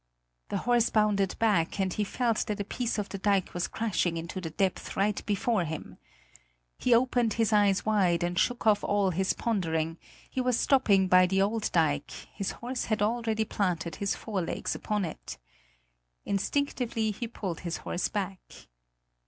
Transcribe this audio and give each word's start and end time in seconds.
The 0.49 0.57
horse 0.65 0.89
bounded 0.89 1.37
back, 1.37 1.79
and 1.79 1.93
he 1.93 2.03
felt 2.03 2.47
that 2.47 2.59
a 2.59 2.63
piece 2.63 2.97
of 2.97 3.09
the 3.09 3.19
dike 3.19 3.53
was 3.53 3.67
crashing 3.67 4.17
into 4.17 4.41
the 4.41 4.49
depth 4.49 4.97
right 4.97 5.23
before 5.27 5.63
him. 5.63 5.99
He 6.79 6.91
opened 6.95 7.33
his 7.33 7.53
eyes 7.53 7.85
wide 7.85 8.23
and 8.23 8.39
shook 8.39 8.65
off 8.65 8.83
all 8.83 9.11
his 9.11 9.33
pondering: 9.33 9.99
he 10.27 10.41
was 10.41 10.59
stopping 10.59 11.07
by 11.07 11.27
the 11.27 11.43
old 11.43 11.71
dike; 11.71 12.09
his 12.33 12.49
horse 12.49 12.85
had 12.85 13.03
already 13.03 13.45
planted 13.45 13.97
his 13.97 14.15
forelegs 14.15 14.73
upon 14.73 15.05
it. 15.05 15.37
Instinctively 16.25 17.11
he 17.11 17.27
pulled 17.27 17.59
his 17.59 17.77
horse 17.85 18.07
back. 18.09 18.39